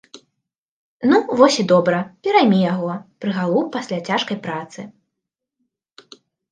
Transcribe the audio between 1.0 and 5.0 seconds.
Ну, вось і добра, пераймі яго, прыгалуб пасля цяжкай працы.